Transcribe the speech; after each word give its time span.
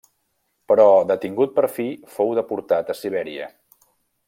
Però, 0.71 0.85
detingut 1.11 1.53
per 1.59 1.65
fi, 1.75 1.85
fou 2.15 2.33
deportat 2.41 2.91
a 2.95 2.97
Sibèria. 3.03 3.51